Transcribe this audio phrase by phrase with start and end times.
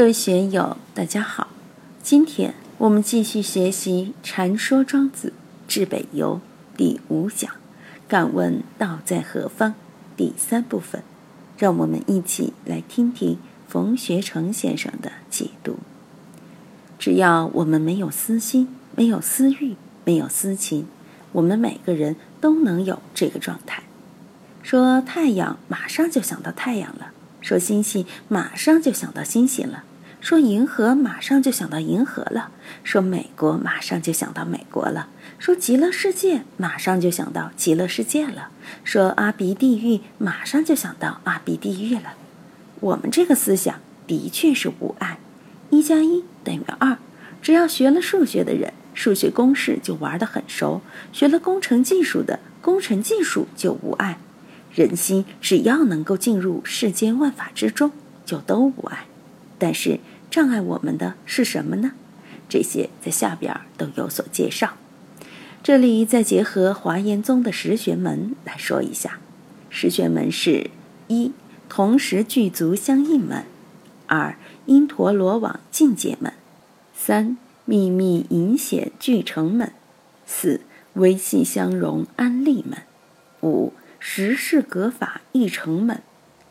[0.00, 1.48] 各位学友，大家好。
[2.02, 5.34] 今天我们继续学习《禅说庄子
[5.68, 6.40] 至北游》
[6.78, 7.50] 第五讲
[8.08, 9.74] “敢问道在何方”
[10.16, 11.02] 第三部分。
[11.58, 13.36] 让我们一起来听听
[13.68, 15.76] 冯学成先生的解读。
[16.98, 19.76] 只要我们没有私心、没有私欲、
[20.06, 20.86] 没有私情，
[21.32, 23.82] 我们每个人都能有这个状态。
[24.62, 27.12] 说太阳，马上就想到太阳了。
[27.42, 29.84] 说星星，马上就想到星星了；
[30.20, 32.50] 说银河，马上就想到银河了；
[32.84, 35.08] 说美国，马上就想到美国了；
[35.38, 38.50] 说极乐世界，马上就想到极乐世界了；
[38.84, 42.14] 说阿鼻地狱，马上就想到阿鼻地狱了。
[42.80, 45.18] 我们这个思想的确是无碍，
[45.70, 46.98] 一加一等于二。
[47.40, 54.18] 只要学了数学的人，数学公式就玩得很熟；学了工程技术的，工程技术就无碍。
[54.74, 57.90] 人心只要能够进入世间万法之中，
[58.26, 59.06] 就都无碍。
[59.58, 61.92] 但是障碍我们的是什么呢？
[62.48, 64.74] 这些在下边都有所介绍。
[65.62, 69.18] 这里再结合华严宗的十玄门来说一下：
[69.68, 70.70] 十玄门是
[71.08, 71.32] 一
[71.68, 73.42] 同时具足相应门；
[74.06, 76.32] 二因陀罗网境界门；
[76.94, 79.68] 三秘密隐显具成门；
[80.24, 80.60] 四
[80.94, 82.78] 维系相融安立门；
[83.42, 83.72] 五。
[84.02, 86.00] 十事格法一成门，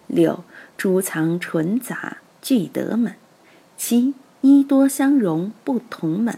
[0.06, 0.44] 六
[0.78, 3.16] 诸藏纯杂具德门，
[3.80, 6.38] 七一多相融不同门，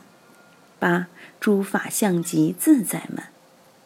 [0.78, 1.08] 八
[1.40, 3.24] 诸法相即自在门，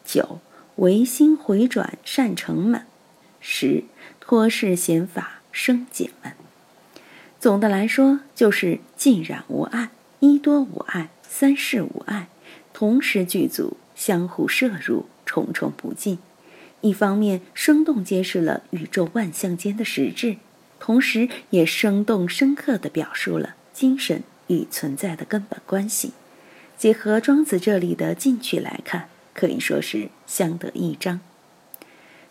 [0.04, 0.40] 九
[0.76, 2.82] 唯心回转善成门，
[3.40, 3.84] 十
[4.20, 6.34] 托世显法生解门。
[7.40, 9.88] 总的来说，就是尽染无碍，
[10.20, 12.28] 一多无碍，三世无碍，
[12.74, 16.18] 同时具足，相互摄入，重重不尽。
[16.82, 20.36] 一方面生动揭示了宇宙万象间的实质，
[20.78, 26.12] 同时也生动深刻地表述了精神与存在的根本关系。
[26.78, 31.20] 结合庄子这里的进去来看，可以说是相得益彰。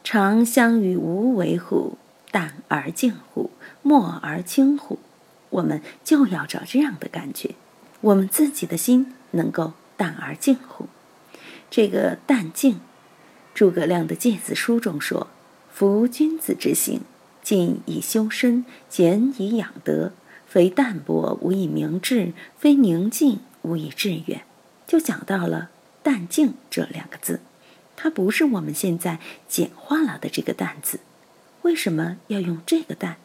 [0.04, 1.98] 常相与无为乎？
[2.32, 3.50] 淡而静乎？
[3.82, 5.00] 默而轻乎？
[5.50, 7.56] 我们就要找这样的感觉，
[8.02, 10.88] 我们自己的心能够淡而静乎？
[11.72, 12.80] 这个淡静。
[13.54, 15.28] 诸葛亮的《诫子书》中说
[15.74, 17.02] ：“夫君子之行，
[17.46, 20.12] 静以修身，俭以养德。
[20.48, 24.42] 非淡泊无以明志，非宁静无以致远。”
[24.88, 25.70] 就讲到了
[26.02, 27.42] “淡静”这两个字，
[27.96, 31.00] 它不是我们现在简化了的这个“淡”字。
[31.62, 33.18] 为什么要用这个“淡”？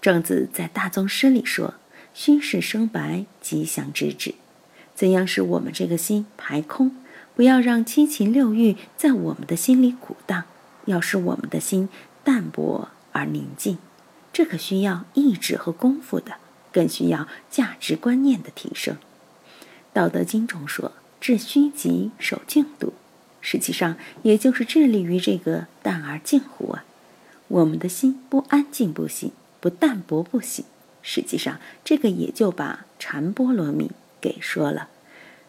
[0.00, 1.74] 庄子在大宗师里说
[2.14, 4.34] ：“虚实生白，吉祥之至。”
[4.94, 6.92] 怎样使我们这个心排空？
[7.34, 10.44] 不要让七情六欲在我们的心里鼓荡，
[10.86, 11.88] 要使我们的心
[12.22, 13.78] 淡泊而宁静，
[14.32, 16.36] 这可需要意志和功夫的，
[16.72, 18.94] 更需要价值观念的提升。
[19.92, 22.92] 《道德经》中说：“致虚极，守静笃。”
[23.40, 26.84] 实际上，也就是致力于这个淡而静乎啊。
[27.48, 30.64] 我们的心不安静不行，不淡泊不行。
[31.02, 33.90] 实际上，这个也就把禅波罗蜜
[34.20, 34.88] 给说了。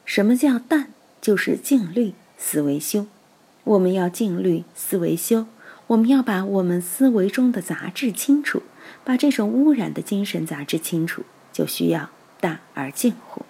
[0.05, 0.91] 什么叫淡？
[1.21, 3.05] 就是静虑思维修，
[3.65, 5.47] 我们要静虑思维修，
[5.89, 8.61] 我们要把我们思维中的杂质清除，
[9.03, 13.43] 把这种污染的精神杂质清除，就需要淡而静乎。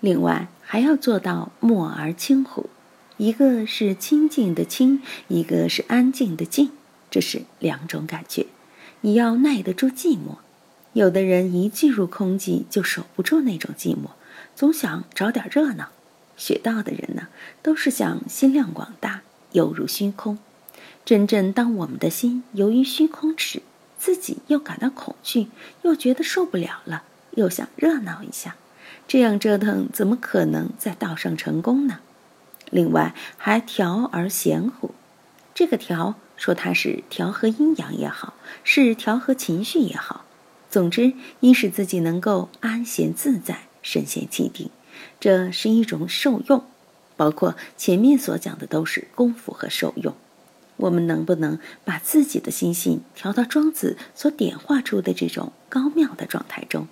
[0.00, 2.68] 另外还要做到默而清乎，
[3.16, 6.72] 一个是清静的清，一个是安静的静，
[7.12, 8.46] 这是两种感觉。
[9.02, 10.38] 你要耐得住寂寞，
[10.94, 14.10] 有的人一进入空寂就守不住那种寂寞，
[14.56, 15.90] 总想找点热闹。
[16.36, 17.28] 学道的人呢，
[17.62, 19.22] 都是想心量广大，
[19.52, 20.38] 犹如虚空。
[21.08, 23.62] 真正当我们的心由于虚空时，
[23.98, 25.46] 自己又感到恐惧，
[25.80, 28.56] 又觉得受不了了，又想热闹一下，
[29.06, 32.00] 这样折腾怎么可能在道上成功呢？
[32.68, 34.90] 另外还调而闲乎，
[35.54, 40.26] 这个调说它是调和阴阳也好，是调和情绪也好，
[40.68, 44.68] 总之一使自己能够安闲自在，身闲气定。
[45.18, 46.66] 这是一种受用，
[47.16, 50.14] 包括前面所讲的都是功夫和受用。
[50.78, 56.88] 我们能不能把自己的心性调到庄子所点化出的这种高妙的状态中，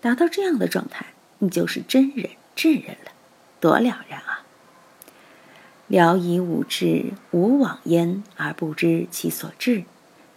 [0.00, 1.06] 达到这样的状态，
[1.38, 3.12] 你就是真人智人了，
[3.60, 4.44] 多了然啊！
[5.86, 9.84] 聊以吾志，无往焉而不知其所至；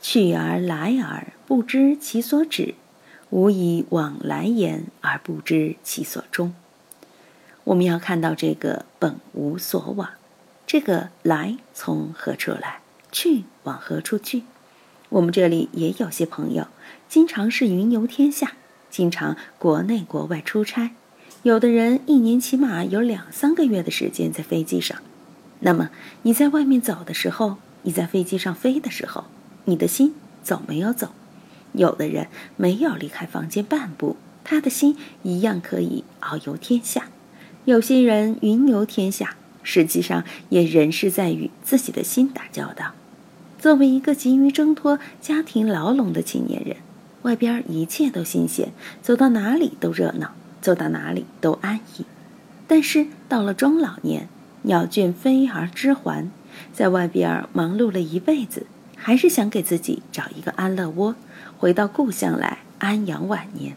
[0.01, 2.75] 去而来而不知其所止；
[3.31, 6.53] 无以往来焉而不知其所终。
[7.63, 10.11] 我们要看到这个本无所往，
[10.67, 12.80] 这个来从何处来，
[13.11, 14.43] 去往何处去？
[15.09, 16.67] 我们这里也有些朋友，
[17.09, 18.53] 经常是云游天下，
[18.89, 20.91] 经常国内国外出差，
[21.43, 24.97] 有的人一年起码有两三个月的时间在飞机上。
[25.59, 25.89] 那么
[26.23, 29.25] 你在外面走的时候，你在飞机上飞的时候，
[29.65, 31.09] 你的心走没有走？
[31.73, 37.09] 有的人没有离开房间半步，他的心一样可以遨游天下。
[37.65, 42.93] 有些人云游天下，实际上也仍是在与自己的心打交道。
[43.61, 46.77] 作为一个急于挣脱家庭牢笼的青年人，
[47.21, 48.71] 外边一切都新鲜，
[49.03, 52.05] 走到哪里都热闹，走到哪里都安逸。
[52.67, 54.27] 但是到了中老年，
[54.63, 56.31] 鸟倦飞而知还，
[56.73, 58.65] 在外边忙碌了一辈子，
[58.97, 61.13] 还是想给自己找一个安乐窝，
[61.59, 63.75] 回到故乡来安养晚年。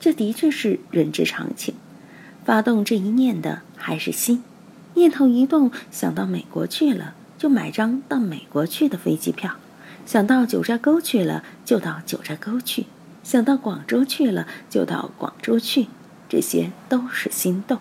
[0.00, 1.76] 这的确是人之常情。
[2.44, 4.42] 发动这一念的还是心，
[4.94, 7.14] 念头一动，想到美国去了。
[7.40, 9.56] 就买张到美国去的飞机票，
[10.04, 12.84] 想到九寨沟去了就到九寨沟去，
[13.22, 15.86] 想到广州去了就到广州去，
[16.28, 17.78] 这些都是心动。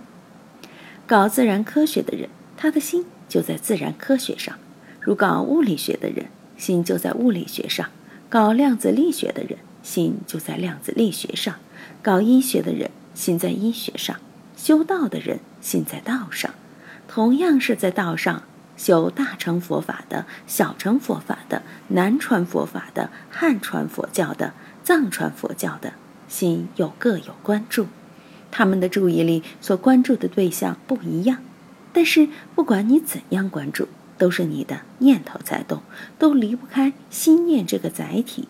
[1.06, 4.54] 搞自然科学的人，他的心就在自然科学上；
[5.02, 7.88] 如搞物理学的人，心就在物理学上；
[8.30, 11.56] 搞量子力学的人，心就在量子力学上；
[12.02, 14.16] 搞医学的人，心在医学上；
[14.56, 16.50] 修道的人，心在道上。
[17.10, 18.44] 同样是在道上。
[18.80, 24.54] 修大乘佛法的、小乘佛法的、南传佛法的、汉传佛教的、
[24.86, 25.92] 藏传佛教的，
[26.30, 27.88] 心又各有关注，
[28.50, 31.40] 他们的注意力所关注的对象不一样，
[31.92, 35.82] 但是不管你怎样关注，都是你的念头在动，
[36.18, 38.48] 都离不开心念这个载体，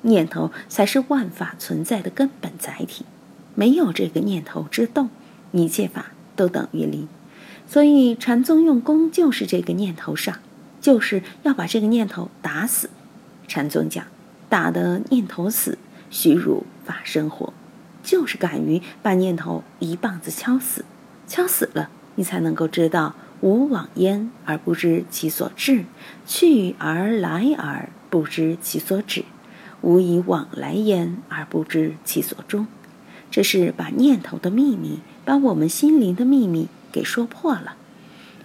[0.00, 3.04] 念头才是万法存在的根本载体，
[3.54, 5.10] 没有这个念头之动，
[5.52, 7.06] 一切法都等于零。
[7.66, 10.38] 所以禅宗用功就是这个念头上，
[10.80, 12.90] 就是要把这个念头打死。
[13.48, 14.04] 禅宗讲，
[14.48, 15.78] 打的念头死，
[16.10, 17.52] 虚如法生活，
[18.02, 20.84] 就是敢于把念头一棒子敲死。
[21.28, 25.84] 敲死了，你才能够知道无往焉而不知其所至，
[26.26, 29.24] 去而来而不知其所止，
[29.82, 32.66] 无以往来焉而不知其所终。
[33.28, 36.68] 这是把念头的秘密，把我们心灵的秘密。
[36.96, 37.76] 给说破了。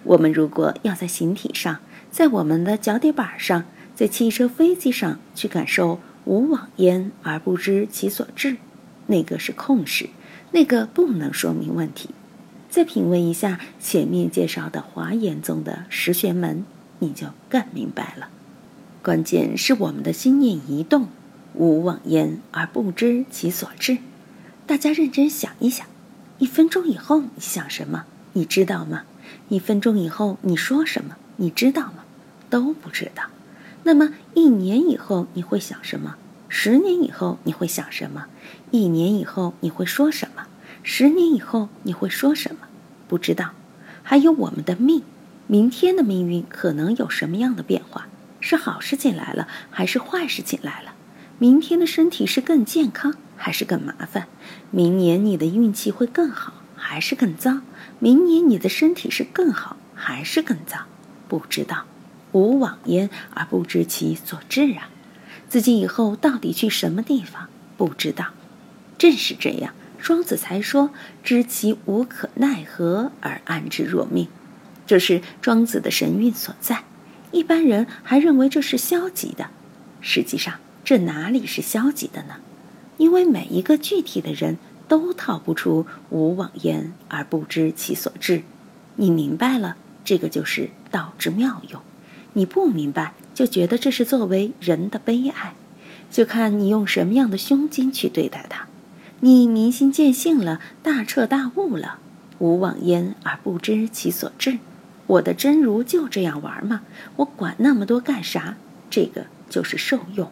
[0.03, 1.80] 我们如果要在形体上，
[2.12, 3.63] 在我们的脚底板上，
[3.95, 8.57] 在汽车、飞机上去感受无往焉而不知其所至，
[9.07, 10.09] 那个是空识，
[10.51, 12.09] 那个不能说明问题。
[12.69, 16.65] 再品味一下前面介绍的华严宗的十玄门，
[17.00, 18.27] 你就更明白了。
[19.01, 21.07] 关键是我们的心念移动，
[21.53, 24.00] 无往焉而不知其所至。
[24.68, 25.88] 大家认真想一想，
[26.39, 28.06] 一分钟以后你想什么？
[28.33, 29.04] 你知道吗？
[29.50, 31.18] 一分钟以后你说什么？
[31.38, 32.04] 你知道吗？
[32.50, 33.24] 都不知道。
[33.83, 36.16] 那么一年以后你会想什么？
[36.48, 38.25] 十年以后你会想什么？
[38.72, 40.48] 一年以后你会说什么？
[40.83, 42.68] 十年以后你会说什么？
[43.07, 43.51] 不知道。
[44.04, 45.04] 还有我们的命，
[45.48, 48.07] 明天的命运可能有什么样的变化？
[48.39, 50.94] 是好事情来了，还是坏事情来了？
[51.38, 54.27] 明天的身体是更健康，还是更麻烦？
[54.72, 57.62] 明年你的运气会更好，还是更糟？
[58.00, 60.80] 明年你的身体是更好还是更糟？
[61.28, 61.86] 不知道，
[62.31, 64.89] 无往焉而不知其所至啊！
[65.48, 67.48] 自己以后到底去什么地方？
[67.78, 68.33] 不知道。
[68.98, 70.89] 正是这样，庄子才说
[71.24, 74.27] ：“知其无可奈何而安之若命。”
[74.88, 76.84] 这是庄子的神韵所在。
[77.32, 79.51] 一般人还认为这是消极的，
[80.01, 82.36] 实际上这哪里是消极的呢？
[82.98, 84.58] 因为每一个具体的人。
[84.91, 88.43] 都逃不出无往焉而不知其所至，
[88.98, 91.79] 你明白了，这个就是道之妙用；
[92.33, 95.53] 你不明白，就觉得这是作为人的悲哀，
[96.12, 98.67] 就看你用什么样的胸襟去对待它。
[99.21, 102.00] 你明心见性了，大彻大悟了，
[102.39, 104.57] 无往焉而不知其所至。
[105.07, 106.81] 我的真如就这样玩吗？
[107.15, 108.57] 我管那么多干啥？
[108.89, 110.29] 这个就是受用。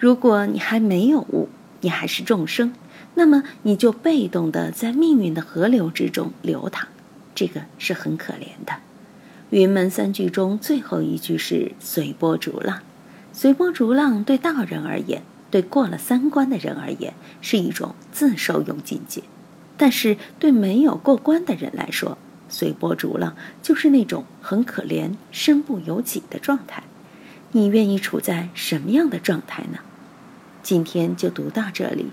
[0.00, 1.48] 如果你还没有悟，
[1.82, 2.72] 你还是众生。
[3.18, 6.86] 那么你就被动的在命运的河流之中流淌，
[7.34, 8.74] 这个是很可怜的。
[9.50, 12.80] 云门三句中最后一句是随波逐浪，
[13.32, 19.24] 随波逐浪对道人而言，对过了三关的人而言是一种自受用境界，
[19.76, 22.16] 但是对没有过关的人来说，
[22.48, 26.84] 随波逐浪就是那种很可怜、身不由己的状态。
[27.50, 29.80] 你愿意处在什么样的状态呢？
[30.62, 32.12] 今天就读到这里。